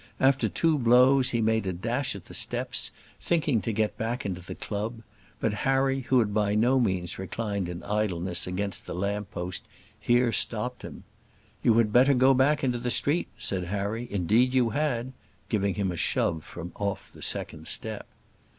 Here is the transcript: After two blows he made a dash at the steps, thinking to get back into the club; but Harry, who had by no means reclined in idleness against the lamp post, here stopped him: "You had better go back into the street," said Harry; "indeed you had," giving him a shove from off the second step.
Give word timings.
After 0.19 0.49
two 0.49 0.79
blows 0.79 1.29
he 1.29 1.43
made 1.43 1.67
a 1.67 1.73
dash 1.73 2.15
at 2.15 2.25
the 2.25 2.33
steps, 2.33 2.89
thinking 3.21 3.61
to 3.61 3.71
get 3.71 3.99
back 3.99 4.25
into 4.25 4.41
the 4.41 4.55
club; 4.55 5.03
but 5.39 5.53
Harry, 5.53 5.99
who 6.09 6.17
had 6.17 6.33
by 6.33 6.55
no 6.55 6.79
means 6.79 7.19
reclined 7.19 7.69
in 7.69 7.83
idleness 7.83 8.47
against 8.47 8.87
the 8.87 8.95
lamp 8.95 9.29
post, 9.29 9.63
here 9.99 10.31
stopped 10.31 10.81
him: 10.81 11.03
"You 11.61 11.77
had 11.77 11.93
better 11.93 12.15
go 12.15 12.33
back 12.33 12.63
into 12.63 12.79
the 12.79 12.89
street," 12.89 13.27
said 13.37 13.65
Harry; 13.65 14.07
"indeed 14.09 14.55
you 14.55 14.71
had," 14.71 15.13
giving 15.49 15.75
him 15.75 15.91
a 15.91 15.97
shove 15.97 16.43
from 16.43 16.71
off 16.77 17.13
the 17.13 17.21
second 17.21 17.67
step. 17.67 18.07